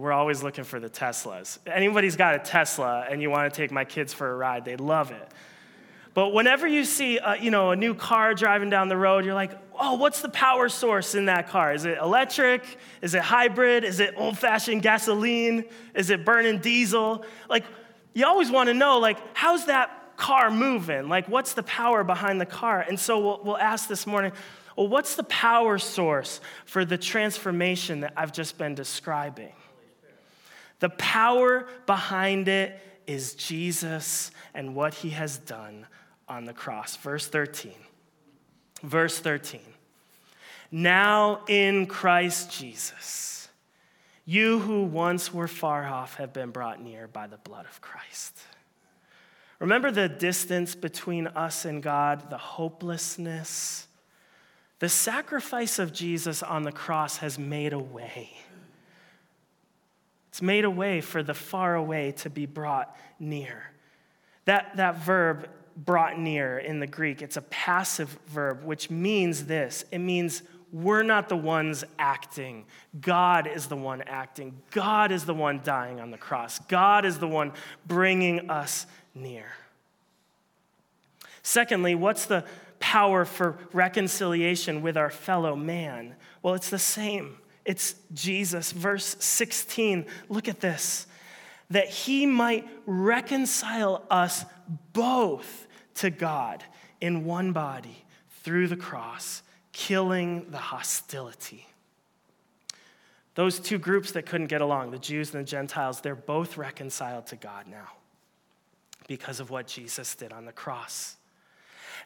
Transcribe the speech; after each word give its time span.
We're 0.00 0.12
always 0.12 0.42
looking 0.42 0.64
for 0.64 0.80
the 0.80 0.88
Teslas. 0.88 1.58
Anybody's 1.66 2.16
got 2.16 2.34
a 2.34 2.38
Tesla 2.38 3.06
and 3.10 3.20
you 3.20 3.28
want 3.28 3.52
to 3.52 3.56
take 3.56 3.70
my 3.70 3.84
kids 3.84 4.14
for 4.14 4.30
a 4.30 4.34
ride, 4.34 4.64
they 4.64 4.76
love 4.76 5.10
it. 5.10 5.28
But 6.14 6.30
whenever 6.30 6.66
you 6.66 6.84
see 6.84 7.18
a, 7.18 7.36
you 7.36 7.50
know, 7.50 7.70
a 7.70 7.76
new 7.76 7.94
car 7.94 8.32
driving 8.32 8.70
down 8.70 8.88
the 8.88 8.96
road, 8.96 9.26
you're 9.26 9.34
like, 9.34 9.52
oh, 9.78 9.96
what's 9.96 10.22
the 10.22 10.30
power 10.30 10.70
source 10.70 11.14
in 11.14 11.26
that 11.26 11.50
car? 11.50 11.74
Is 11.74 11.84
it 11.84 11.98
electric? 11.98 12.78
Is 13.02 13.14
it 13.14 13.20
hybrid? 13.20 13.84
Is 13.84 14.00
it 14.00 14.14
old 14.16 14.38
fashioned 14.38 14.82
gasoline? 14.82 15.66
Is 15.94 16.08
it 16.08 16.24
burning 16.24 16.58
diesel? 16.58 17.24
Like, 17.50 17.64
you 18.14 18.26
always 18.26 18.50
want 18.50 18.68
to 18.68 18.74
know, 18.74 18.98
like, 18.98 19.18
how's 19.34 19.66
that 19.66 20.16
car 20.16 20.50
moving? 20.50 21.10
Like, 21.10 21.28
what's 21.28 21.52
the 21.52 21.62
power 21.62 22.04
behind 22.04 22.40
the 22.40 22.46
car? 22.46 22.80
And 22.80 22.98
so 22.98 23.18
we'll, 23.18 23.40
we'll 23.44 23.58
ask 23.58 23.86
this 23.86 24.06
morning, 24.06 24.32
well, 24.76 24.88
what's 24.88 25.14
the 25.14 25.24
power 25.24 25.78
source 25.78 26.40
for 26.64 26.86
the 26.86 26.96
transformation 26.96 28.00
that 28.00 28.14
I've 28.16 28.32
just 28.32 28.56
been 28.56 28.74
describing? 28.74 29.52
The 30.80 30.90
power 30.90 31.68
behind 31.86 32.48
it 32.48 32.80
is 33.06 33.34
Jesus 33.34 34.30
and 34.54 34.74
what 34.74 34.94
he 34.94 35.10
has 35.10 35.38
done 35.38 35.86
on 36.28 36.44
the 36.44 36.52
cross. 36.52 36.96
Verse 36.96 37.26
13. 37.26 37.72
Verse 38.82 39.18
13. 39.18 39.60
Now 40.72 41.44
in 41.48 41.86
Christ 41.86 42.50
Jesus, 42.50 43.48
you 44.24 44.60
who 44.60 44.84
once 44.84 45.34
were 45.34 45.48
far 45.48 45.86
off 45.86 46.16
have 46.16 46.32
been 46.32 46.50
brought 46.50 46.82
near 46.82 47.08
by 47.08 47.26
the 47.26 47.38
blood 47.38 47.66
of 47.66 47.80
Christ. 47.80 48.38
Remember 49.58 49.90
the 49.90 50.08
distance 50.08 50.74
between 50.74 51.26
us 51.26 51.64
and 51.64 51.82
God, 51.82 52.30
the 52.30 52.38
hopelessness. 52.38 53.88
The 54.78 54.88
sacrifice 54.88 55.78
of 55.78 55.92
Jesus 55.92 56.42
on 56.42 56.62
the 56.62 56.72
cross 56.72 57.18
has 57.18 57.38
made 57.38 57.74
a 57.74 57.78
way. 57.78 58.30
It's 60.30 60.40
made 60.40 60.64
a 60.64 60.70
way 60.70 61.00
for 61.00 61.22
the 61.22 61.34
far 61.34 61.74
away 61.74 62.12
to 62.18 62.30
be 62.30 62.46
brought 62.46 62.96
near. 63.18 63.70
That, 64.46 64.76
that 64.76 64.96
verb, 64.96 65.48
brought 65.76 66.18
near 66.18 66.58
in 66.58 66.80
the 66.80 66.86
Greek, 66.86 67.22
it's 67.22 67.36
a 67.36 67.42
passive 67.42 68.18
verb, 68.28 68.64
which 68.64 68.90
means 68.90 69.46
this 69.46 69.84
it 69.90 69.98
means 69.98 70.42
we're 70.72 71.02
not 71.02 71.28
the 71.28 71.36
ones 71.36 71.84
acting. 71.98 72.64
God 73.00 73.48
is 73.48 73.66
the 73.66 73.76
one 73.76 74.02
acting. 74.02 74.56
God 74.70 75.10
is 75.10 75.24
the 75.24 75.34
one 75.34 75.60
dying 75.64 76.00
on 76.00 76.12
the 76.12 76.18
cross. 76.18 76.60
God 76.60 77.04
is 77.04 77.18
the 77.18 77.26
one 77.26 77.52
bringing 77.86 78.50
us 78.50 78.86
near. 79.14 79.46
Secondly, 81.42 81.96
what's 81.96 82.26
the 82.26 82.44
power 82.78 83.24
for 83.24 83.58
reconciliation 83.72 84.80
with 84.80 84.96
our 84.96 85.10
fellow 85.10 85.56
man? 85.56 86.14
Well, 86.40 86.54
it's 86.54 86.70
the 86.70 86.78
same. 86.78 87.38
It's 87.64 87.94
Jesus. 88.12 88.72
Verse 88.72 89.16
16, 89.20 90.06
look 90.28 90.48
at 90.48 90.60
this 90.60 91.06
that 91.70 91.88
he 91.88 92.26
might 92.26 92.68
reconcile 92.84 94.04
us 94.10 94.44
both 94.92 95.68
to 95.94 96.10
God 96.10 96.64
in 97.00 97.24
one 97.24 97.52
body 97.52 98.04
through 98.42 98.66
the 98.66 98.76
cross, 98.76 99.42
killing 99.72 100.50
the 100.50 100.58
hostility. 100.58 101.66
Those 103.36 103.60
two 103.60 103.78
groups 103.78 104.12
that 104.12 104.26
couldn't 104.26 104.48
get 104.48 104.60
along, 104.60 104.90
the 104.90 104.98
Jews 104.98 105.32
and 105.32 105.46
the 105.46 105.48
Gentiles, 105.48 106.00
they're 106.00 106.16
both 106.16 106.56
reconciled 106.56 107.28
to 107.28 107.36
God 107.36 107.66
now 107.68 107.88
because 109.06 109.38
of 109.38 109.50
what 109.50 109.66
Jesus 109.66 110.14
did 110.14 110.32
on 110.32 110.44
the 110.44 110.52
cross. 110.52 111.16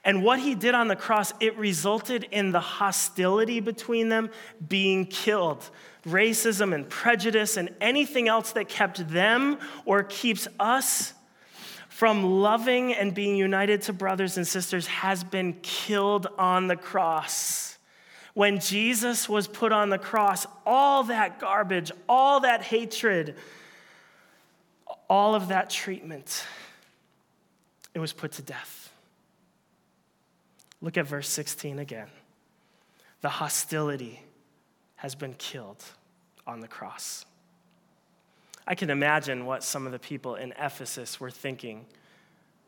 And 0.02 0.22
what 0.22 0.38
he 0.38 0.54
did 0.54 0.74
on 0.74 0.88
the 0.88 0.96
cross, 0.96 1.32
it 1.40 1.56
resulted 1.56 2.24
in 2.30 2.52
the 2.52 2.60
hostility 2.60 3.60
between 3.60 4.08
them 4.08 4.30
being 4.66 5.06
killed. 5.06 5.70
Racism 6.06 6.74
and 6.74 6.88
prejudice 6.88 7.56
and 7.56 7.70
anything 7.80 8.28
else 8.28 8.52
that 8.52 8.68
kept 8.68 9.08
them 9.08 9.58
or 9.84 10.02
keeps 10.02 10.48
us 10.58 11.14
from 11.88 12.40
loving 12.40 12.92
and 12.92 13.14
being 13.14 13.36
united 13.36 13.82
to 13.82 13.92
brothers 13.92 14.36
and 14.36 14.46
sisters 14.46 14.86
has 14.88 15.22
been 15.22 15.52
killed 15.62 16.27
on 16.36 16.66
the 16.66 16.77
cross. 16.77 17.78
When 18.34 18.58
Jesus 18.58 19.28
was 19.28 19.46
put 19.46 19.70
on 19.70 19.90
the 19.90 19.98
cross, 19.98 20.44
all 20.66 21.04
that 21.04 21.38
garbage, 21.38 21.92
all 22.08 22.40
that 22.40 22.62
hatred, 22.62 23.36
all 25.08 25.36
of 25.36 25.48
that 25.48 25.70
treatment, 25.70 26.44
it 27.94 28.00
was 28.00 28.12
put 28.12 28.33
to 28.33 28.42
death. 28.42 28.83
Look 30.84 30.98
at 30.98 31.06
verse 31.06 31.30
16 31.30 31.78
again. 31.78 32.08
The 33.22 33.30
hostility 33.30 34.20
has 34.96 35.14
been 35.14 35.33
killed 35.33 35.83
on 36.46 36.61
the 36.61 36.68
cross. 36.68 37.24
I 38.67 38.74
can 38.74 38.90
imagine 38.90 39.46
what 39.46 39.64
some 39.64 39.86
of 39.86 39.92
the 39.92 39.98
people 39.98 40.34
in 40.34 40.52
Ephesus 40.58 41.18
were 41.18 41.30
thinking 41.30 41.86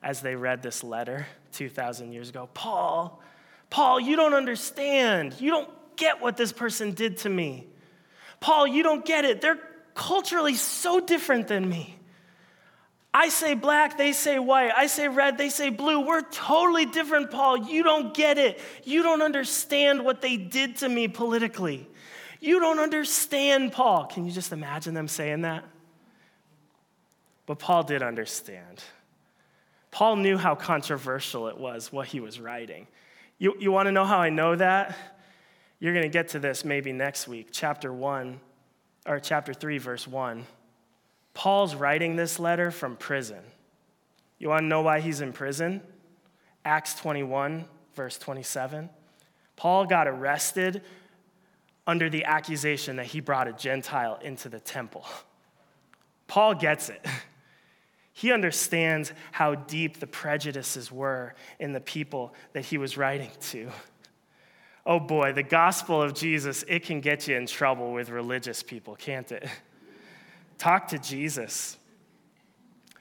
as 0.03 0.23
they 0.23 0.35
read 0.35 0.63
this 0.63 0.83
letter 0.83 1.27
2,000 1.53 2.13
years 2.13 2.31
ago. 2.31 2.49
Paul, 2.55 3.21
Paul, 3.69 4.01
you 4.01 4.17
don't 4.17 4.33
understand. 4.33 5.39
You 5.39 5.51
don't 5.51 5.71
get 5.97 6.23
what 6.23 6.39
this 6.39 6.55
person 6.55 6.93
did 6.93 7.19
to 7.19 7.29
me. 7.29 7.67
Paul, 8.41 8.67
you 8.67 8.83
don't 8.83 9.05
get 9.05 9.27
it. 9.27 9.43
They're 9.43 9.61
culturally 9.95 10.55
so 10.55 11.01
different 11.01 11.49
than 11.49 11.69
me. 11.69 11.96
I 13.19 13.31
say 13.31 13.55
black, 13.55 13.97
they 13.97 14.13
say 14.13 14.39
white. 14.39 14.73
I 14.77 14.89
say 14.89 15.09
red, 15.09 15.39
they 15.39 15.49
say 15.49 15.71
blue. 15.71 16.01
We're 16.01 16.21
totally 16.21 16.85
different, 16.85 17.31
Paul. 17.31 17.57
You 17.67 17.83
don't 17.83 18.13
get 18.13 18.37
it. 18.37 18.61
You 18.85 19.03
don't 19.03 19.23
understand 19.23 20.05
what 20.05 20.21
they 20.21 20.37
did 20.37 20.77
to 20.77 20.89
me 20.91 21.09
politically. 21.09 21.89
You 22.43 22.61
don't 22.61 22.79
understand, 22.79 23.73
Paul. 23.73 24.05
Can 24.05 24.27
you 24.27 24.33
just 24.33 24.53
imagine 24.53 24.93
them 24.93 25.09
saying 25.09 25.41
that? 25.41 25.65
But 27.47 27.59
Paul 27.59 27.85
did 27.85 28.03
understand. 28.03 28.85
Paul 29.91 30.17
knew 30.17 30.37
how 30.37 30.55
controversial 30.55 31.49
it 31.49 31.57
was 31.57 31.91
what 31.91 32.09
he 32.09 32.21
was 32.21 32.39
writing. 32.39 32.87
You, 33.39 33.55
you 33.59 33.73
want 33.73 33.87
to 33.87 33.93
know 33.93 34.05
how 34.05 34.19
I 34.19 34.29
know 34.29 34.57
that? 34.57 34.95
You're 35.81 35.95
going 35.95 36.03
to 36.03 36.11
get 36.11 36.29
to 36.29 36.39
this 36.39 36.67
maybe 36.67 36.93
next 36.93 37.27
week, 37.29 37.49
chapter 37.51 37.91
1, 37.91 38.39
or 39.07 39.21
chapter 39.21 39.55
3, 39.55 39.79
verse 39.79 40.07
1. 40.07 40.45
Paul's 41.37 41.75
writing 41.75 42.17
this 42.17 42.39
letter 42.39 42.71
from 42.71 42.97
prison. 42.97 43.43
You 44.39 44.49
want 44.49 44.63
to 44.63 44.67
know 44.67 44.81
why 44.81 45.01
he's 45.01 45.21
in 45.21 45.35
prison? 45.35 45.83
Acts 46.65 46.95
21, 46.95 47.67
verse 47.95 48.17
27. 48.17 48.89
Paul 49.55 49.85
got 49.85 50.09
arrested 50.09 50.81
under 51.87 52.09
the 52.09 52.25
accusation 52.25 52.97
that 52.97 53.05
he 53.05 53.21
brought 53.21 53.49
a 53.49 53.53
Gentile 53.53 54.19
into 54.23 54.49
the 54.49 54.59
temple. 54.61 55.05
Paul 56.27 56.55
gets 56.55 56.89
it. 56.89 57.07
He 58.19 58.33
understands 58.33 59.13
how 59.31 59.57
deep 59.57 60.01
the 60.01 60.07
prejudices 60.07 60.91
were 60.91 61.35
in 61.59 61.75
the 61.75 61.83
people 61.83 62.33
that 62.55 62.65
he 62.65 62.79
was 62.79 62.97
writing 62.97 63.31
to. 63.51 63.69
Oh 64.87 64.99
boy, 64.99 65.35
the 65.35 65.43
gospel 65.43 66.01
of 66.01 66.15
Jesus, 66.15 66.65
it 66.67 66.83
can 66.83 67.03
get 67.03 67.29
you 67.29 67.37
in 67.37 67.45
trouble 67.45 67.93
with 67.93 68.09
religious 68.09 68.63
people, 68.63 68.97
can't 68.97 69.31
it? 69.33 69.47
Talk 70.59 70.89
to 70.89 70.99
Jesus. 70.99 71.77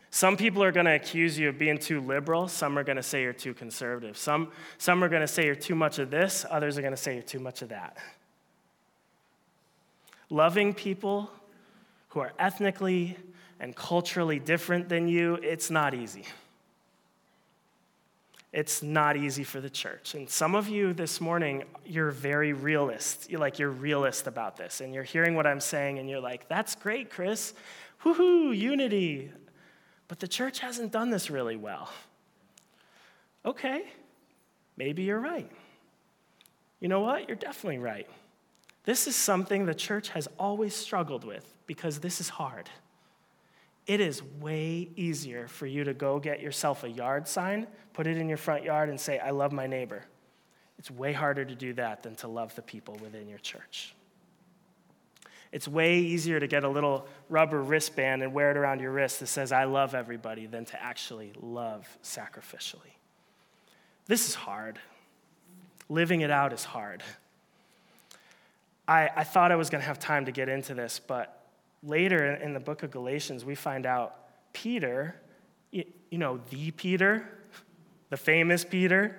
Some 0.10 0.38
people 0.38 0.64
are 0.64 0.72
going 0.72 0.86
to 0.86 0.96
accuse 0.96 1.38
you 1.38 1.50
of 1.50 1.58
being 1.58 1.78
too 1.78 2.00
liberal. 2.00 2.48
Some 2.48 2.78
are 2.80 2.84
going 2.86 2.96
to 2.96 3.04
say 3.04 3.22
you're 3.22 3.34
too 3.34 3.54
conservative. 3.54 4.18
Some, 4.18 4.52
some 4.78 5.04
are 5.04 5.10
going 5.10 5.22
to 5.22 5.28
say 5.28 5.46
you're 5.46 5.56
too 5.56 5.76
much 5.76 6.00
of 6.00 6.10
this. 6.10 6.46
Others 6.50 6.78
are 6.78 6.82
going 6.82 6.94
to 6.94 6.98
say 6.98 7.16
you're 7.16 7.24
too 7.24 7.40
much 7.40 7.62
of 7.62 7.70
that. 7.70 7.98
Loving 10.30 10.74
people 10.74 11.30
who 12.10 12.22
are 12.22 12.32
ethnically 12.40 13.18
and 13.60 13.76
culturally 13.76 14.40
different 14.40 14.88
than 14.88 15.08
you, 15.08 15.36
it's 15.36 15.70
not 15.70 15.94
easy. 15.94 16.24
It's 18.56 18.82
not 18.82 19.18
easy 19.18 19.44
for 19.44 19.60
the 19.60 19.70
church. 19.70 20.16
And 20.16 20.30
some 20.30 20.56
of 20.56 20.70
you 20.70 20.94
this 20.94 21.20
morning, 21.20 21.66
you're 21.86 22.12
very 22.12 22.54
realist. 22.54 23.30
You're 23.30 23.42
like, 23.42 23.60
you're 23.60 23.70
realist 23.70 24.28
about 24.28 24.56
this. 24.56 24.80
And 24.80 24.94
you're 24.94 25.04
hearing 25.04 25.36
what 25.36 25.46
I'm 25.46 25.60
saying, 25.60 26.00
and 26.00 26.10
you're 26.10 26.22
like, 26.22 26.48
that's 26.48 26.74
great, 26.74 27.10
Chris. 27.10 27.54
Woohoo, 28.06 28.58
unity. 28.58 29.29
But 30.08 30.22
the 30.22 30.28
church 30.29 30.59
hasn't 30.59 30.94
done 30.94 31.09
this 31.09 31.29
really 31.29 31.58
well. 31.58 31.90
Okay, 33.46 33.84
maybe 34.78 35.03
you're 35.03 35.20
right. 35.20 35.52
You 36.79 36.88
know 36.88 37.02
what? 37.02 37.28
You're 37.28 37.35
definitely 37.35 37.79
right. 37.79 38.08
This 38.85 39.06
is 39.06 39.18
something 39.18 39.66
the 39.66 39.76
church 39.76 40.08
has 40.09 40.29
always 40.40 40.74
struggled 40.74 41.26
with 41.26 41.46
because 41.68 42.00
this 42.00 42.22
is 42.22 42.29
hard. 42.29 42.70
It 43.87 43.99
is 43.99 44.23
way 44.23 44.90
easier 44.96 45.47
for 45.47 45.67
you 45.67 45.84
to 45.84 45.93
go 45.93 46.20
get 46.20 46.41
yourself 46.41 46.84
a 46.84 46.90
yard 46.90 47.28
sign, 47.28 47.67
put 47.93 48.08
it 48.08 48.17
in 48.17 48.28
your 48.28 48.37
front 48.37 48.64
yard, 48.64 48.90
and 48.90 48.99
say, 48.99 49.20
I 49.20 49.29
love 49.29 49.52
my 49.52 49.67
neighbor. 49.67 50.03
It's 50.79 50.90
way 50.90 51.14
harder 51.14 51.46
to 51.46 51.55
do 51.55 51.73
that 51.73 52.03
than 52.03 52.16
to 52.16 52.28
love 52.28 52.55
the 52.55 52.61
people 52.61 52.96
within 52.96 53.29
your 53.29 53.40
church. 53.40 53.93
It's 55.52 55.67
way 55.67 55.99
easier 55.99 56.40
to 56.40 56.47
get 56.47 56.64
a 56.64 56.70
little 56.70 57.08
rubber 57.29 57.61
wristband 57.61 58.23
and 58.23 58.34
wear 58.34 58.52
it 58.52 58.58
around 58.58 58.82
your 58.82 58.91
wrist 58.91 59.20
that 59.22 59.28
says, 59.28 59.52
I 59.52 59.66
love 59.66 59.96
everybody, 59.96 60.47
than 60.47 60.66
to 60.66 60.84
actually 60.84 61.31
love 61.40 61.88
sacrificially. 62.03 62.96
This 64.08 64.28
is 64.28 64.35
hard. 64.35 64.79
Living 65.88 66.22
it 66.22 66.31
out 66.31 66.52
is 66.52 66.64
hard. 66.64 67.03
I, 68.88 69.09
I 69.16 69.23
thought 69.23 69.52
I 69.52 69.55
was 69.55 69.70
going 69.70 69.81
to 69.81 69.88
have 69.88 69.99
time 69.99 70.26
to 70.26 70.31
get 70.31 70.49
into 70.49 70.73
this, 70.73 70.99
but 70.99 71.45
later 71.84 72.34
in 72.36 72.54
the 72.54 72.60
book 72.60 72.84
of 72.84 72.92
Galatians, 72.92 73.46
we 73.46 73.56
find 73.56 73.86
out 73.86 74.16
Peter, 74.54 75.16
you 75.72 75.86
know, 76.12 76.40
the 76.50 76.72
Peter, 76.72 77.28
the 78.10 78.18
famous 78.18 78.64
Peter, 78.64 79.18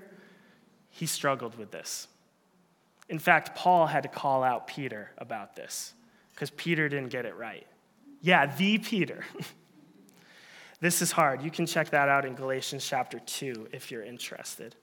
he 0.91 1.07
struggled 1.07 1.59
with 1.59 1.71
this. 1.71 2.09
In 3.09 3.19
fact, 3.19 3.55
Paul 3.55 3.87
had 3.87 4.03
to 4.03 4.09
call 4.09 4.43
out 4.43 4.67
Peter 4.67 5.11
about 5.19 5.55
this 5.55 5.95
because 6.33 6.51
Peter 6.51 6.89
didn't 6.89 7.11
get 7.11 7.25
it 7.27 7.37
right. 7.37 7.67
Yeah, 8.21 8.47
the 8.57 8.79
Peter. 8.79 9.25
this 10.81 11.03
is 11.03 11.13
hard. 11.13 11.43
You 11.43 11.51
can 11.51 11.67
check 11.67 11.91
that 11.91 12.09
out 12.09 12.25
in 12.25 12.35
Galatians 12.35 12.87
chapter 12.87 13.21
2 13.21 13.69
if 13.73 13.91
you're 13.91 14.03
interested. 14.03 14.75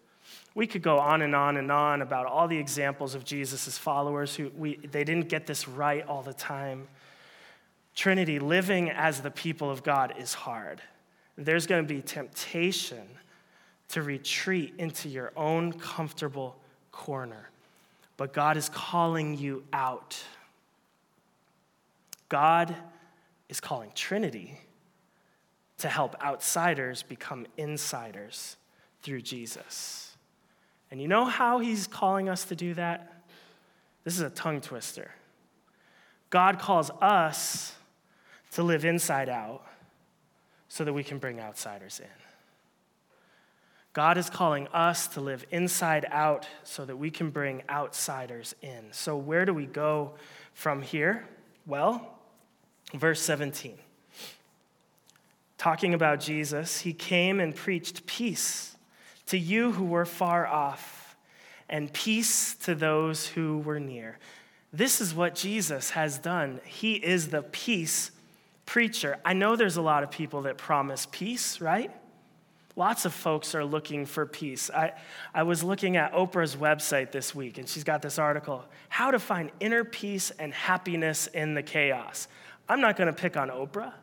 We 0.55 0.67
could 0.67 0.81
go 0.81 0.99
on 0.99 1.21
and 1.21 1.35
on 1.35 1.57
and 1.57 1.71
on 1.71 2.01
about 2.01 2.25
all 2.27 2.47
the 2.47 2.57
examples 2.57 3.15
of 3.15 3.25
Jesus' 3.25 3.77
followers 3.77 4.35
who 4.35 4.51
we, 4.55 4.77
they 4.77 5.03
didn't 5.03 5.29
get 5.29 5.47
this 5.47 5.67
right 5.67 6.05
all 6.07 6.21
the 6.21 6.33
time. 6.33 6.87
Trinity, 7.95 8.39
living 8.39 8.89
as 8.89 9.21
the 9.21 9.31
people 9.31 9.69
of 9.69 9.83
God 9.83 10.15
is 10.17 10.33
hard. 10.33 10.81
There's 11.37 11.67
going 11.67 11.85
to 11.85 11.93
be 11.93 12.01
temptation 12.01 13.07
to 13.89 14.01
retreat 14.01 14.73
into 14.77 15.09
your 15.09 15.31
own 15.35 15.73
comfortable 15.73 16.55
corner. 16.91 17.49
But 18.17 18.33
God 18.33 18.57
is 18.57 18.69
calling 18.69 19.37
you 19.37 19.63
out. 19.73 20.19
God 22.29 22.75
is 23.49 23.59
calling 23.59 23.91
Trinity 23.93 24.59
to 25.77 25.87
help 25.89 26.15
outsiders 26.23 27.03
become 27.03 27.45
insiders 27.57 28.57
through 29.01 29.21
Jesus. 29.21 30.15
And 30.89 31.01
you 31.01 31.07
know 31.07 31.25
how 31.25 31.59
he's 31.59 31.87
calling 31.87 32.29
us 32.29 32.45
to 32.45 32.55
do 32.55 32.73
that? 32.75 33.21
This 34.03 34.15
is 34.15 34.21
a 34.21 34.29
tongue 34.29 34.61
twister. 34.61 35.11
God 36.29 36.57
calls 36.57 36.89
us 37.01 37.75
to 38.53 38.63
live 38.63 38.85
inside 38.85 39.29
out 39.29 39.63
so 40.67 40.83
that 40.83 40.93
we 40.93 41.03
can 41.03 41.19
bring 41.19 41.39
outsiders 41.39 41.99
in. 41.99 42.23
God 43.93 44.17
is 44.17 44.29
calling 44.29 44.67
us 44.69 45.07
to 45.09 45.21
live 45.21 45.45
inside 45.51 46.05
out 46.09 46.47
so 46.63 46.83
that 46.83 46.97
we 46.97 47.11
can 47.11 47.29
bring 47.29 47.61
outsiders 47.69 48.55
in. 48.61 48.85
So, 48.91 49.15
where 49.15 49.45
do 49.45 49.53
we 49.53 49.67
go 49.67 50.13
from 50.53 50.81
here? 50.81 51.27
Well, 51.67 52.17
verse 52.93 53.21
17. 53.21 53.77
Talking 55.59 55.93
about 55.93 56.19
Jesus, 56.19 56.81
he 56.81 56.91
came 56.91 57.39
and 57.39 57.55
preached 57.55 58.05
peace 58.07 58.75
to 59.27 59.37
you 59.37 59.71
who 59.71 59.85
were 59.85 60.05
far 60.05 60.45
off, 60.45 61.15
and 61.69 61.93
peace 61.93 62.55
to 62.55 62.75
those 62.75 63.27
who 63.27 63.59
were 63.59 63.79
near. 63.79 64.17
This 64.73 64.99
is 64.99 65.13
what 65.13 65.35
Jesus 65.35 65.91
has 65.91 66.17
done. 66.17 66.59
He 66.65 66.95
is 66.95 67.29
the 67.29 67.43
peace 67.43 68.11
preacher. 68.65 69.17
I 69.25 69.33
know 69.33 69.55
there's 69.55 69.77
a 69.77 69.81
lot 69.81 70.03
of 70.03 70.11
people 70.11 70.43
that 70.43 70.57
promise 70.57 71.07
peace, 71.11 71.59
right? 71.61 71.91
Lots 72.75 73.05
of 73.05 73.13
folks 73.13 73.53
are 73.53 73.63
looking 73.63 74.05
for 74.05 74.25
peace. 74.25 74.71
I, 74.71 74.93
I 75.33 75.43
was 75.43 75.63
looking 75.63 75.95
at 75.95 76.11
Oprah's 76.13 76.55
website 76.55 77.11
this 77.11 77.35
week, 77.35 77.59
and 77.59 77.69
she's 77.69 77.83
got 77.83 78.01
this 78.01 78.17
article 78.17 78.65
How 78.89 79.11
to 79.11 79.19
Find 79.19 79.51
Inner 79.59 79.83
Peace 79.83 80.31
and 80.31 80.53
Happiness 80.53 81.27
in 81.27 81.53
the 81.53 81.61
Chaos. 81.61 82.27
I'm 82.67 82.81
not 82.81 82.95
going 82.95 83.07
to 83.07 83.13
pick 83.13 83.37
on 83.37 83.49
Oprah, 83.49 83.93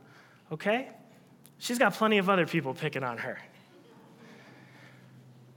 okay? 0.53 0.91
She's 1.59 1.79
got 1.79 1.95
plenty 1.95 2.19
of 2.19 2.29
other 2.29 2.47
people 2.47 2.73
picking 2.73 3.03
on 3.03 3.19
her. 3.19 3.39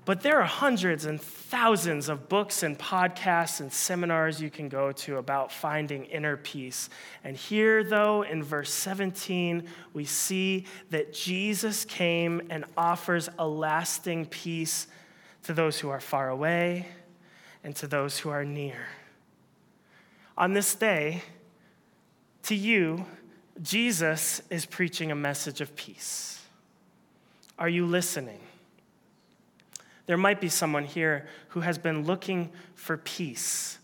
But 0.05 0.21
there 0.21 0.41
are 0.41 0.45
hundreds 0.45 1.05
and 1.05 1.21
thousands 1.21 2.09
of 2.09 2.27
books 2.27 2.61
and 2.61 2.77
podcasts 2.77 3.61
and 3.61 3.71
seminars 3.71 4.41
you 4.41 4.50
can 4.50 4.67
go 4.67 4.91
to 4.91 5.17
about 5.17 5.51
finding 5.51 6.05
inner 6.05 6.35
peace. 6.35 6.89
And 7.23 7.38
here, 7.38 7.85
though, 7.85 8.23
in 8.23 8.44
verse 8.44 8.71
17, 8.71 9.65
we 9.94 10.03
see 10.03 10.65
that 10.89 11.13
Jesus 11.13 11.85
came 11.85 12.41
and 12.50 12.65
offers 12.75 13.29
a 13.39 13.47
lasting 13.47 14.25
peace 14.25 14.88
to 15.44 15.53
those 15.53 15.79
who 15.79 15.89
are 15.89 16.01
far 16.01 16.29
away 16.29 16.88
and 17.63 17.73
to 17.77 17.88
those 17.88 18.19
who 18.19 18.29
are 18.29 18.44
near. 18.44 18.88
On 20.38 20.53
this 20.53 20.75
day, 20.75 21.23
to 22.44 22.55
you, 22.55 23.05
Jesus 23.61 24.41
is 24.50 24.65
preaching 24.65 25.11
a 25.11 25.15
message 25.15 25.61
of 25.61 25.75
peace. 25.77 26.41
Are 27.57 27.69
you 27.69 27.85
listening? 27.85 28.39
There 30.05 30.17
might 30.17 30.41
be 30.41 30.50
someone 30.50 30.83
here 30.83 31.27
who 31.50 31.61
has 31.61 31.77
been 31.77 32.03
looking 32.05 32.51
for 32.75 32.97
peace 32.97 33.79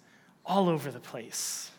all 0.46 0.68
over 0.68 0.92
the 0.92 1.00
place. 1.00 1.72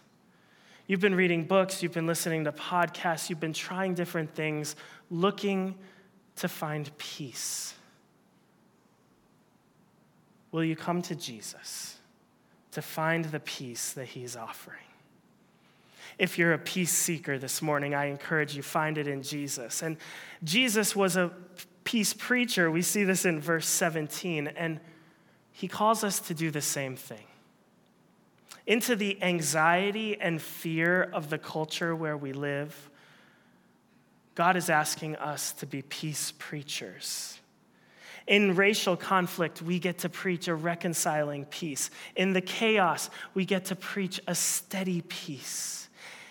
You've 0.87 1.00
been 1.00 1.14
reading 1.14 1.44
books, 1.44 1.82
you've 1.82 1.92
been 1.92 2.06
listening 2.06 2.44
to 2.44 2.52
podcasts, 2.52 3.31
you've 3.31 3.40
been 3.40 3.52
trying 3.52 3.94
different 3.94 4.34
things, 4.34 4.76
looking 5.10 5.76
to 6.37 6.48
find 6.48 6.90
peace. 6.98 7.75
Will 10.52 10.64
you 10.64 10.75
come 10.75 11.00
to 11.02 11.14
Jesus 11.14 11.98
to 12.72 12.82
find 12.82 13.26
the 13.26 13.40
peace 13.40 13.92
that 13.92 14.06
he's 14.06 14.37
offering? 14.37 14.78
If 16.19 16.38
you're 16.38 16.52
a 16.52 16.58
peace 16.58 16.92
seeker 16.92 17.38
this 17.38 17.62
morning, 17.62 17.94
I 17.94 18.06
encourage 18.06 18.56
you 18.56 18.62
find 18.62 18.98
it 18.98 19.06
in 19.06 19.22
Jesus. 19.22 19.82
And 19.82 19.96
Jesus 20.42 20.96
was 20.96 21.16
a 21.16 21.31
peace 21.90 22.12
preacher. 22.12 22.70
We 22.70 22.82
see 22.82 23.02
this 23.02 23.25
in 23.25 23.40
verse 23.40 23.66
17, 23.66 24.46
and 24.46 24.78
he 25.50 25.66
calls 25.66 26.04
us 26.04 26.20
to 26.20 26.34
do 26.34 26.52
the 26.52 26.60
same 26.60 26.94
thing. 26.94 27.26
Into 28.64 28.94
the 28.94 29.20
anxiety 29.20 30.16
and 30.20 30.40
fear 30.40 31.02
of 31.02 31.31
the 31.31 31.38
culture 31.38 31.96
where 31.96 32.16
we 32.16 32.32
live, 32.32 32.88
God 34.37 34.56
is 34.56 34.70
asking 34.70 35.16
us 35.16 35.50
to 35.54 35.66
be 35.66 35.82
peace 35.82 36.32
preachers. 36.38 37.40
In 38.28 38.54
racial 38.54 38.96
conflict, 38.96 39.60
we 39.60 39.81
get 39.81 39.98
to 39.98 40.08
preach 40.08 40.46
a 40.46 40.54
reconciling 40.54 41.44
peace. 41.46 41.90
In 42.14 42.34
the 42.34 42.40
chaos, 42.40 43.10
we 43.34 43.44
get 43.44 43.64
to 43.64 43.75
preach 43.75 44.20
a 44.28 44.37
steady 44.37 45.00
peace. 45.00 45.88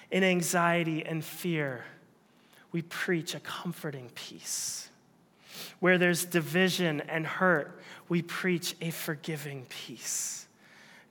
In 0.09 0.23
anxiety 0.23 1.05
and 1.05 1.21
fear, 1.21 1.83
we 2.71 2.81
preach 2.81 3.35
a 3.35 3.41
comforting 3.41 4.09
peace. 4.15 4.88
Where 5.79 5.97
there's 5.97 6.25
division 6.25 7.01
and 7.01 7.25
hurt, 7.25 7.79
we 8.07 8.21
preach 8.21 8.75
a 8.81 8.91
forgiving 8.91 9.65
peace. 9.69 10.47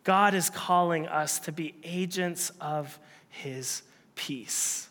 God 0.05 0.35
is 0.35 0.51
calling 0.51 1.07
us 1.07 1.39
to 1.41 1.53
be 1.53 1.75
agents 1.85 2.51
of 2.61 2.99
his 3.29 3.83
peace. 4.15 4.89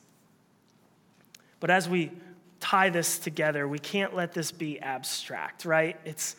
But 1.60 1.70
as 1.70 1.90
we 1.90 2.12
tie 2.60 2.90
this 2.90 3.18
together, 3.20 3.68
we 3.68 3.80
can't 3.80 4.16
let 4.16 4.34
this 4.34 4.52
be 4.52 4.80
abstract, 4.80 5.66
right? 5.66 6.00
It's, 6.06 6.36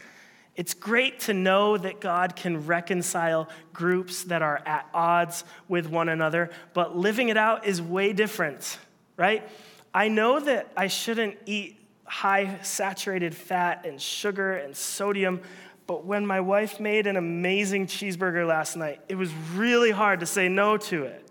it's 0.56 0.74
great 0.74 1.20
to 1.20 1.34
know 1.34 1.76
that 1.76 2.00
God 2.00 2.36
can 2.36 2.66
reconcile 2.66 3.48
groups 3.72 4.24
that 4.24 4.42
are 4.42 4.60
at 4.66 4.88
odds 4.92 5.44
with 5.68 5.88
one 5.88 6.08
another, 6.08 6.50
but 6.74 6.96
living 6.96 7.28
it 7.28 7.36
out 7.36 7.66
is 7.66 7.80
way 7.80 8.12
different, 8.12 8.78
right? 9.16 9.48
I 9.94 10.08
know 10.08 10.40
that 10.40 10.70
I 10.76 10.88
shouldn't 10.88 11.36
eat 11.46 11.77
high 12.08 12.58
saturated 12.62 13.34
fat 13.34 13.84
and 13.86 14.00
sugar 14.00 14.52
and 14.54 14.76
sodium. 14.76 15.40
But 15.86 16.04
when 16.04 16.26
my 16.26 16.40
wife 16.40 16.80
made 16.80 17.06
an 17.06 17.16
amazing 17.16 17.86
cheeseburger 17.86 18.46
last 18.46 18.76
night, 18.76 19.00
it 19.08 19.14
was 19.14 19.32
really 19.54 19.90
hard 19.90 20.20
to 20.20 20.26
say 20.26 20.48
no 20.48 20.76
to 20.76 21.04
it. 21.04 21.28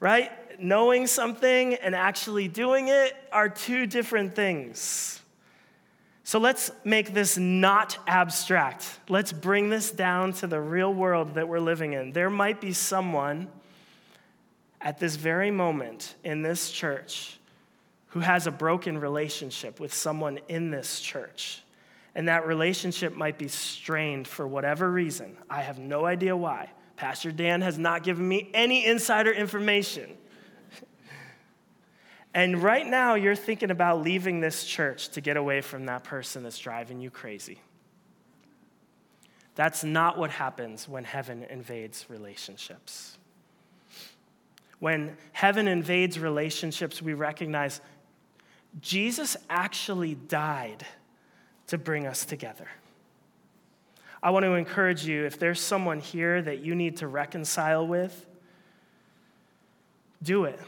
Right? 0.00 0.30
Knowing 0.60 1.06
something 1.06 1.74
and 1.74 1.94
actually 1.94 2.48
doing 2.48 2.88
it 2.88 3.14
are 3.30 3.48
two 3.48 3.86
different 3.86 4.34
things. 4.34 5.20
So 6.24 6.38
let's 6.38 6.70
make 6.84 7.14
this 7.14 7.36
not 7.36 7.98
abstract. 8.06 9.00
Let's 9.08 9.32
bring 9.32 9.70
this 9.70 9.90
down 9.90 10.32
to 10.34 10.46
the 10.46 10.60
real 10.60 10.92
world 10.92 11.34
that 11.34 11.48
we're 11.48 11.60
living 11.60 11.94
in. 11.94 12.12
There 12.12 12.30
might 12.30 12.60
be 12.60 12.72
someone 12.72 13.48
at 14.80 14.98
this 14.98 15.16
very 15.16 15.50
moment 15.50 16.14
in 16.24 16.42
this 16.42 16.70
church 16.70 17.38
who 18.12 18.20
has 18.20 18.46
a 18.46 18.50
broken 18.50 18.98
relationship 18.98 19.80
with 19.80 19.92
someone 19.92 20.38
in 20.48 20.70
this 20.70 21.00
church. 21.00 21.62
And 22.14 22.28
that 22.28 22.46
relationship 22.46 23.14
might 23.14 23.38
be 23.38 23.48
strained 23.48 24.28
for 24.28 24.46
whatever 24.46 24.90
reason. 24.90 25.36
I 25.48 25.62
have 25.62 25.78
no 25.78 26.04
idea 26.04 26.36
why. 26.36 26.68
Pastor 26.96 27.32
Dan 27.32 27.62
has 27.62 27.78
not 27.78 28.02
given 28.02 28.28
me 28.28 28.50
any 28.52 28.84
insider 28.84 29.32
information. 29.32 30.10
and 32.34 32.62
right 32.62 32.86
now, 32.86 33.14
you're 33.14 33.34
thinking 33.34 33.70
about 33.70 34.02
leaving 34.02 34.40
this 34.40 34.66
church 34.66 35.08
to 35.10 35.22
get 35.22 35.38
away 35.38 35.62
from 35.62 35.86
that 35.86 36.04
person 36.04 36.42
that's 36.42 36.58
driving 36.58 37.00
you 37.00 37.10
crazy. 37.10 37.60
That's 39.54 39.84
not 39.84 40.18
what 40.18 40.30
happens 40.30 40.86
when 40.86 41.04
heaven 41.04 41.44
invades 41.48 42.10
relationships. 42.10 43.16
When 44.82 45.16
heaven 45.30 45.68
invades 45.68 46.18
relationships, 46.18 47.00
we 47.00 47.14
recognize 47.14 47.80
Jesus 48.80 49.36
actually 49.50 50.14
died 50.14 50.86
to 51.68 51.78
bring 51.78 52.06
us 52.06 52.24
together. 52.24 52.68
I 54.22 54.30
want 54.30 54.44
to 54.44 54.52
encourage 54.54 55.04
you 55.04 55.24
if 55.24 55.38
there's 55.38 55.60
someone 55.60 56.00
here 56.00 56.40
that 56.42 56.60
you 56.60 56.74
need 56.74 56.98
to 56.98 57.08
reconcile 57.08 57.86
with, 57.86 58.26
do 60.22 60.44
it. 60.44 60.60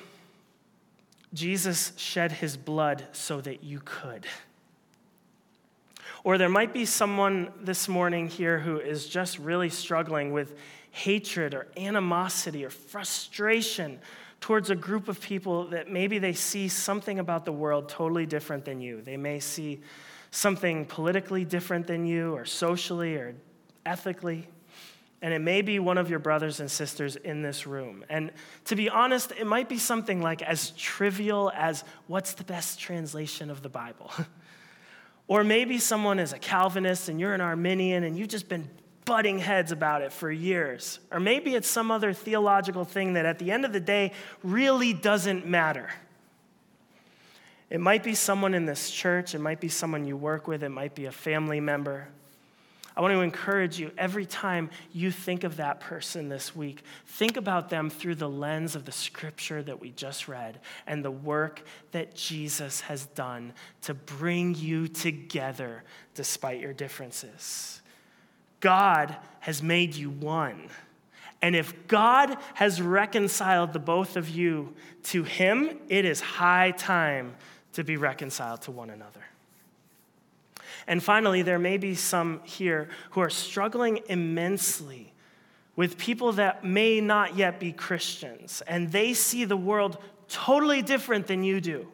Jesus 1.32 1.92
shed 1.96 2.32
his 2.32 2.56
blood 2.56 3.04
so 3.12 3.40
that 3.40 3.62
you 3.62 3.80
could. 3.84 4.26
Or 6.24 6.38
there 6.38 6.48
might 6.48 6.72
be 6.72 6.84
someone 6.84 7.52
this 7.60 7.86
morning 7.86 8.28
here 8.28 8.58
who 8.58 8.78
is 8.78 9.06
just 9.06 9.38
really 9.38 9.68
struggling 9.68 10.32
with 10.32 10.56
hatred 10.90 11.54
or 11.54 11.66
animosity 11.76 12.64
or 12.64 12.70
frustration 12.70 13.98
towards 14.44 14.68
a 14.68 14.76
group 14.76 15.08
of 15.08 15.18
people 15.22 15.68
that 15.68 15.90
maybe 15.90 16.18
they 16.18 16.34
see 16.34 16.68
something 16.68 17.18
about 17.18 17.46
the 17.46 17.50
world 17.50 17.88
totally 17.88 18.26
different 18.26 18.66
than 18.66 18.78
you. 18.78 19.00
They 19.00 19.16
may 19.16 19.40
see 19.40 19.80
something 20.30 20.84
politically 20.84 21.46
different 21.46 21.86
than 21.86 22.04
you, 22.04 22.34
or 22.34 22.44
socially, 22.44 23.14
or 23.14 23.36
ethically. 23.86 24.46
And 25.22 25.32
it 25.32 25.38
may 25.38 25.62
be 25.62 25.78
one 25.78 25.96
of 25.96 26.10
your 26.10 26.18
brothers 26.18 26.60
and 26.60 26.70
sisters 26.70 27.16
in 27.16 27.40
this 27.40 27.66
room. 27.66 28.04
And 28.10 28.32
to 28.66 28.76
be 28.76 28.90
honest, 28.90 29.32
it 29.32 29.46
might 29.46 29.70
be 29.70 29.78
something 29.78 30.20
like 30.20 30.42
as 30.42 30.72
trivial 30.72 31.50
as 31.54 31.82
what's 32.06 32.34
the 32.34 32.44
best 32.44 32.78
translation 32.78 33.50
of 33.50 33.62
the 33.62 33.70
Bible? 33.70 34.12
or 35.26 35.42
maybe 35.42 35.78
someone 35.78 36.18
is 36.18 36.34
a 36.34 36.38
Calvinist 36.38 37.08
and 37.08 37.18
you're 37.18 37.32
an 37.32 37.40
Arminian 37.40 38.04
and 38.04 38.14
you've 38.14 38.28
just 38.28 38.50
been 38.50 38.68
butting 39.04 39.38
heads 39.38 39.72
about 39.72 40.02
it 40.02 40.12
for 40.12 40.30
years. 40.30 40.98
Or 41.10 41.20
maybe 41.20 41.54
it's 41.54 41.68
some 41.68 41.90
other 41.90 42.12
theological 42.12 42.84
thing 42.84 43.14
that 43.14 43.26
at 43.26 43.38
the 43.38 43.50
end 43.50 43.64
of 43.64 43.72
the 43.72 43.80
day 43.80 44.12
really 44.42 44.92
doesn't 44.92 45.46
matter. 45.46 45.90
It 47.70 47.80
might 47.80 48.04
be 48.04 48.14
someone 48.14 48.54
in 48.54 48.66
this 48.66 48.90
church, 48.90 49.34
it 49.34 49.40
might 49.40 49.60
be 49.60 49.68
someone 49.68 50.04
you 50.04 50.16
work 50.16 50.46
with, 50.46 50.62
it 50.62 50.68
might 50.68 50.94
be 50.94 51.06
a 51.06 51.12
family 51.12 51.60
member. 51.60 52.08
I 52.96 53.00
want 53.00 53.12
to 53.12 53.22
encourage 53.22 53.80
you 53.80 53.90
every 53.98 54.24
time 54.24 54.70
you 54.92 55.10
think 55.10 55.42
of 55.42 55.56
that 55.56 55.80
person 55.80 56.28
this 56.28 56.54
week, 56.54 56.84
think 57.06 57.36
about 57.36 57.68
them 57.68 57.90
through 57.90 58.14
the 58.14 58.28
lens 58.28 58.76
of 58.76 58.84
the 58.84 58.92
scripture 58.92 59.62
that 59.64 59.80
we 59.80 59.90
just 59.90 60.28
read 60.28 60.60
and 60.86 61.04
the 61.04 61.10
work 61.10 61.64
that 61.90 62.14
Jesus 62.14 62.82
has 62.82 63.06
done 63.06 63.52
to 63.82 63.94
bring 63.94 64.54
you 64.54 64.86
together 64.86 65.82
despite 66.14 66.60
your 66.60 66.72
differences. 66.72 67.82
God 68.60 69.16
has 69.40 69.62
made 69.62 69.94
you 69.94 70.10
one. 70.10 70.68
And 71.42 71.54
if 71.54 71.86
God 71.88 72.38
has 72.54 72.80
reconciled 72.80 73.72
the 73.72 73.78
both 73.78 74.16
of 74.16 74.30
you 74.30 74.74
to 75.04 75.24
Him, 75.24 75.78
it 75.88 76.04
is 76.04 76.20
high 76.20 76.70
time 76.70 77.34
to 77.74 77.84
be 77.84 77.96
reconciled 77.96 78.62
to 78.62 78.70
one 78.70 78.88
another. 78.88 79.20
And 80.86 81.02
finally, 81.02 81.42
there 81.42 81.58
may 81.58 81.76
be 81.76 81.94
some 81.94 82.40
here 82.44 82.88
who 83.10 83.20
are 83.20 83.30
struggling 83.30 84.00
immensely 84.08 85.12
with 85.76 85.98
people 85.98 86.32
that 86.32 86.64
may 86.64 87.00
not 87.00 87.36
yet 87.36 87.58
be 87.58 87.72
Christians, 87.72 88.62
and 88.66 88.92
they 88.92 89.12
see 89.12 89.44
the 89.44 89.56
world 89.56 89.98
totally 90.28 90.82
different 90.82 91.26
than 91.26 91.42
you 91.42 91.60
do. 91.60 91.88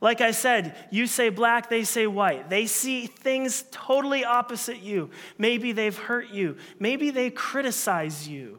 Like 0.00 0.20
I 0.20 0.32
said, 0.32 0.76
you 0.90 1.06
say 1.06 1.28
black, 1.30 1.70
they 1.70 1.84
say 1.84 2.06
white. 2.06 2.50
They 2.50 2.66
see 2.66 3.06
things 3.06 3.64
totally 3.70 4.24
opposite 4.24 4.80
you. 4.80 5.10
Maybe 5.38 5.72
they've 5.72 5.96
hurt 5.96 6.30
you. 6.30 6.56
Maybe 6.78 7.10
they 7.10 7.30
criticize 7.30 8.28
you. 8.28 8.58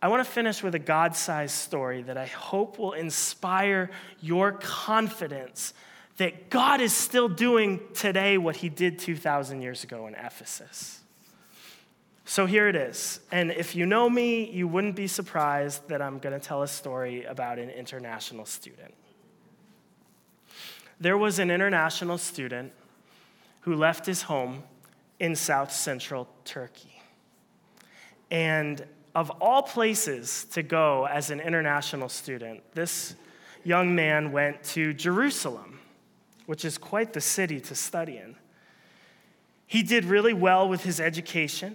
I 0.00 0.08
want 0.08 0.24
to 0.24 0.30
finish 0.30 0.62
with 0.62 0.74
a 0.74 0.78
God 0.78 1.16
sized 1.16 1.54
story 1.54 2.02
that 2.02 2.16
I 2.16 2.26
hope 2.26 2.78
will 2.78 2.92
inspire 2.92 3.90
your 4.20 4.52
confidence 4.52 5.74
that 6.18 6.50
God 6.50 6.80
is 6.80 6.92
still 6.92 7.28
doing 7.28 7.80
today 7.94 8.38
what 8.38 8.56
he 8.56 8.68
did 8.68 8.98
2,000 8.98 9.62
years 9.62 9.84
ago 9.84 10.06
in 10.06 10.14
Ephesus. 10.14 11.00
So 12.24 12.44
here 12.44 12.68
it 12.68 12.76
is. 12.76 13.20
And 13.32 13.50
if 13.50 13.74
you 13.74 13.86
know 13.86 14.10
me, 14.10 14.50
you 14.50 14.68
wouldn't 14.68 14.96
be 14.96 15.06
surprised 15.06 15.88
that 15.88 16.02
I'm 16.02 16.18
going 16.18 16.38
to 16.38 16.44
tell 16.44 16.62
a 16.62 16.68
story 16.68 17.24
about 17.24 17.58
an 17.58 17.70
international 17.70 18.44
student 18.44 18.94
there 21.00 21.16
was 21.16 21.38
an 21.38 21.50
international 21.50 22.18
student 22.18 22.72
who 23.60 23.74
left 23.74 24.06
his 24.06 24.22
home 24.22 24.62
in 25.20 25.34
south 25.36 25.72
central 25.72 26.28
Turkey. 26.44 27.02
And 28.30 28.84
of 29.14 29.30
all 29.40 29.62
places 29.62 30.44
to 30.52 30.62
go 30.62 31.06
as 31.06 31.30
an 31.30 31.40
international 31.40 32.08
student, 32.08 32.62
this 32.74 33.14
young 33.64 33.94
man 33.94 34.32
went 34.32 34.62
to 34.62 34.92
Jerusalem, 34.92 35.80
which 36.46 36.64
is 36.64 36.78
quite 36.78 37.12
the 37.12 37.20
city 37.20 37.60
to 37.60 37.74
study 37.74 38.18
in. 38.18 38.36
He 39.66 39.82
did 39.82 40.04
really 40.04 40.32
well 40.32 40.68
with 40.68 40.82
his 40.82 41.00
education, 41.00 41.74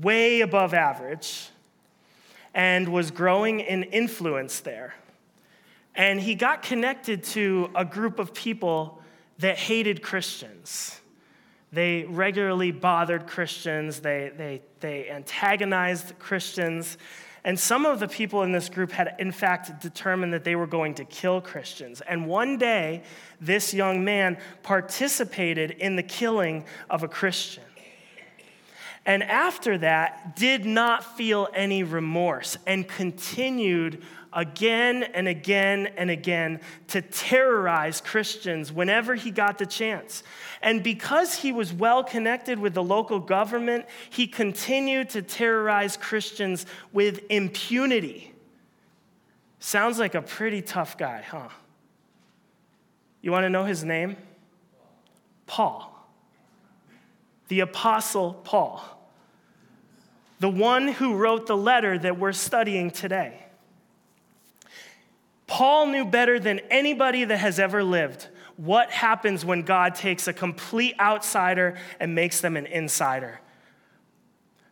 way 0.00 0.40
above 0.40 0.74
average, 0.74 1.48
and 2.54 2.88
was 2.88 3.10
growing 3.10 3.60
in 3.60 3.84
influence 3.84 4.60
there. 4.60 4.94
And 5.94 6.20
he 6.20 6.34
got 6.34 6.62
connected 6.62 7.22
to 7.24 7.70
a 7.74 7.84
group 7.84 8.18
of 8.18 8.32
people 8.32 9.02
that 9.38 9.58
hated 9.58 10.02
Christians. 10.02 10.98
They 11.72 12.04
regularly 12.04 12.70
bothered 12.70 13.26
Christians, 13.26 14.00
they, 14.00 14.30
they, 14.36 14.62
they 14.80 15.10
antagonized 15.10 16.18
Christians. 16.18 16.98
And 17.44 17.58
some 17.58 17.86
of 17.86 17.98
the 17.98 18.06
people 18.06 18.42
in 18.42 18.52
this 18.52 18.68
group 18.68 18.92
had, 18.92 19.16
in 19.18 19.32
fact, 19.32 19.82
determined 19.82 20.32
that 20.32 20.44
they 20.44 20.54
were 20.54 20.66
going 20.66 20.94
to 20.94 21.04
kill 21.04 21.40
Christians. 21.40 22.00
And 22.02 22.28
one 22.28 22.56
day, 22.56 23.02
this 23.40 23.74
young 23.74 24.04
man 24.04 24.38
participated 24.62 25.72
in 25.72 25.96
the 25.96 26.04
killing 26.04 26.64
of 26.88 27.02
a 27.02 27.08
Christian. 27.08 27.64
And 29.04 29.24
after 29.24 29.78
that, 29.78 30.36
did 30.36 30.64
not 30.64 31.16
feel 31.16 31.48
any 31.52 31.82
remorse 31.82 32.56
and 32.66 32.86
continued 32.86 34.02
again 34.32 35.02
and 35.02 35.28
again 35.28 35.88
and 35.96 36.10
again 36.10 36.60
to 36.88 37.02
terrorize 37.02 38.00
Christians 38.00 38.72
whenever 38.72 39.14
he 39.14 39.30
got 39.30 39.58
the 39.58 39.66
chance. 39.66 40.22
And 40.62 40.82
because 40.82 41.34
he 41.34 41.52
was 41.52 41.72
well 41.72 42.02
connected 42.02 42.58
with 42.58 42.74
the 42.74 42.82
local 42.82 43.18
government, 43.18 43.86
he 44.10 44.26
continued 44.26 45.10
to 45.10 45.22
terrorize 45.22 45.96
Christians 45.96 46.66
with 46.92 47.20
impunity. 47.28 48.32
Sounds 49.58 49.98
like 49.98 50.14
a 50.14 50.22
pretty 50.22 50.62
tough 50.62 50.96
guy, 50.96 51.22
huh? 51.22 51.48
You 53.20 53.30
want 53.30 53.44
to 53.44 53.50
know 53.50 53.64
his 53.64 53.84
name? 53.84 54.16
Paul. 55.46 55.88
The 57.48 57.60
Apostle 57.60 58.34
Paul. 58.44 58.82
The 60.40 60.48
one 60.48 60.88
who 60.88 61.14
wrote 61.14 61.46
the 61.46 61.56
letter 61.56 61.96
that 61.98 62.18
we're 62.18 62.32
studying 62.32 62.90
today. 62.90 63.46
Paul 65.52 65.88
knew 65.88 66.06
better 66.06 66.40
than 66.40 66.60
anybody 66.70 67.26
that 67.26 67.36
has 67.36 67.58
ever 67.58 67.84
lived 67.84 68.26
what 68.56 68.90
happens 68.90 69.44
when 69.44 69.60
God 69.60 69.94
takes 69.94 70.26
a 70.26 70.32
complete 70.32 70.94
outsider 70.98 71.76
and 72.00 72.14
makes 72.14 72.40
them 72.40 72.56
an 72.56 72.64
insider. 72.64 73.38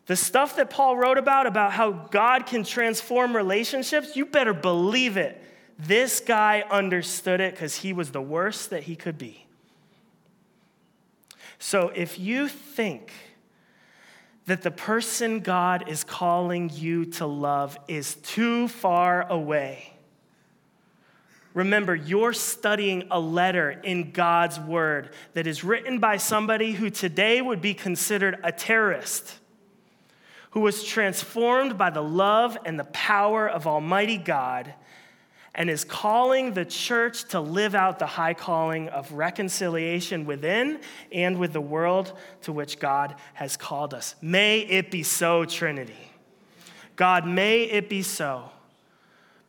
The 0.07 0.15
stuff 0.15 0.55
that 0.55 0.71
Paul 0.71 0.97
wrote 0.97 1.19
about, 1.19 1.45
about 1.45 1.71
how 1.73 1.91
God 1.91 2.47
can 2.47 2.63
transform 2.63 3.35
relationships, 3.35 4.15
you 4.15 4.25
better 4.25 4.55
believe 4.55 5.17
it. 5.17 5.39
This 5.77 6.19
guy 6.19 6.63
understood 6.71 7.41
it 7.41 7.53
because 7.53 7.75
he 7.75 7.93
was 7.93 8.09
the 8.09 8.19
worst 8.19 8.71
that 8.71 8.81
he 8.81 8.95
could 8.95 9.19
be. 9.19 9.45
So 11.59 11.91
if 11.93 12.17
you 12.17 12.47
think 12.47 13.13
that 14.47 14.63
the 14.63 14.71
person 14.71 15.41
God 15.41 15.87
is 15.87 16.03
calling 16.03 16.71
you 16.73 17.05
to 17.05 17.27
love 17.27 17.77
is 17.87 18.15
too 18.15 18.67
far 18.67 19.29
away, 19.29 19.90
Remember, 21.53 21.93
you're 21.93 22.33
studying 22.33 23.07
a 23.11 23.19
letter 23.19 23.71
in 23.71 24.11
God's 24.11 24.59
word 24.59 25.09
that 25.33 25.47
is 25.47 25.63
written 25.63 25.99
by 25.99 26.17
somebody 26.17 26.71
who 26.71 26.89
today 26.89 27.41
would 27.41 27.61
be 27.61 27.73
considered 27.73 28.39
a 28.43 28.51
terrorist, 28.51 29.37
who 30.51 30.61
was 30.61 30.83
transformed 30.83 31.77
by 31.77 31.89
the 31.89 32.03
love 32.03 32.57
and 32.65 32.79
the 32.79 32.85
power 32.85 33.47
of 33.49 33.67
Almighty 33.67 34.17
God 34.17 34.73
and 35.53 35.69
is 35.69 35.83
calling 35.83 36.53
the 36.53 36.63
church 36.63 37.25
to 37.25 37.39
live 37.39 37.75
out 37.75 37.99
the 37.99 38.05
high 38.05 38.33
calling 38.33 38.87
of 38.89 39.11
reconciliation 39.11 40.25
within 40.25 40.79
and 41.11 41.37
with 41.37 41.51
the 41.51 41.61
world 41.61 42.13
to 42.41 42.53
which 42.53 42.79
God 42.79 43.15
has 43.33 43.57
called 43.57 43.93
us. 43.93 44.15
May 44.21 44.59
it 44.59 44.91
be 44.91 45.03
so, 45.03 45.43
Trinity. 45.43 46.11
God, 46.95 47.27
may 47.27 47.63
it 47.63 47.89
be 47.89 48.01
so. 48.01 48.49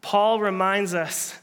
Paul 0.00 0.40
reminds 0.40 0.94
us 0.94 1.38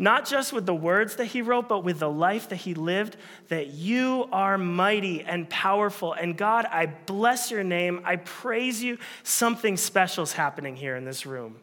not 0.00 0.26
just 0.26 0.54
with 0.54 0.64
the 0.64 0.74
words 0.74 1.16
that 1.16 1.26
he 1.26 1.42
wrote, 1.42 1.68
but 1.68 1.84
with 1.84 1.98
the 1.98 2.08
life 2.08 2.48
that 2.48 2.56
he 2.56 2.72
lived, 2.72 3.18
that 3.48 3.66
you 3.66 4.26
are 4.32 4.56
mighty 4.56 5.20
and 5.20 5.48
powerful. 5.50 6.14
And 6.14 6.38
God, 6.38 6.64
I 6.64 6.86
bless 6.86 7.50
your 7.50 7.62
name. 7.62 8.00
I 8.02 8.16
praise 8.16 8.82
you. 8.82 8.96
Something 9.24 9.76
special 9.76 10.24
is 10.24 10.32
happening 10.32 10.74
here 10.74 10.96
in 10.96 11.04
this 11.04 11.26
room. 11.26 11.56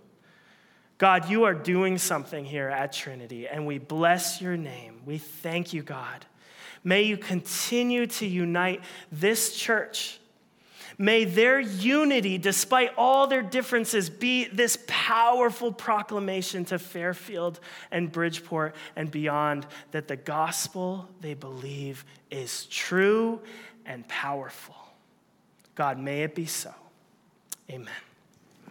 God, 1.00 1.32
you 1.32 1.46
are 1.46 1.56
doing 1.56 1.98
something 1.98 2.46
here 2.46 2.70
at 2.70 2.94
Trinity, 2.94 3.48
and 3.48 3.65
we 3.65 3.79
bless 3.79 4.39
your 4.39 4.56
name. 4.56 5.01
We 5.03 5.17
thank 5.17 5.74
you, 5.74 5.82
God. 5.82 6.27
May 6.84 7.03
you 7.03 7.17
continue 7.17 8.06
to 8.06 8.27
unite 8.27 8.82
this 9.12 9.56
church 9.56 10.20
May 10.98 11.25
their 11.25 11.60
unity, 11.60 12.39
despite 12.39 12.92
all 12.98 13.27
their 13.27 13.44
differences, 13.44 14.10
be 14.10 14.46
this 14.46 14.80
powerful 14.88 15.72
proclamation 15.72 16.66
to 16.66 16.80
Fairfield 16.80 17.60
and 17.92 18.12
Bridgeport 18.12 18.75
and 18.96 19.12
beyond 19.12 19.68
that 19.92 20.08
the 20.08 20.16
gospel 20.16 21.08
they 21.22 21.36
believe 21.36 22.04
is 22.32 22.66
true 22.66 23.39
and 23.86 24.08
powerful. 24.08 24.75
God, 25.75 26.00
may 26.00 26.24
it 26.24 26.34
be 26.34 26.48
so. 26.48 26.74
Amen. 27.70 27.94